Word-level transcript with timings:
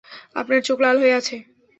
আপনার 0.35 0.59
চোখ 0.61 0.77
লাল 0.81 0.95
হয়ে 0.97 1.17
আছে। 1.17 1.35